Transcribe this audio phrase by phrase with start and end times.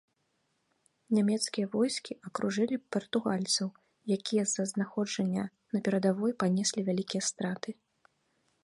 [1.17, 3.67] Нямецкія войскі акружылі партугальцаў,
[4.17, 5.43] якія з-за знаходжання
[5.77, 7.69] на перадавой панеслі вялікія страты.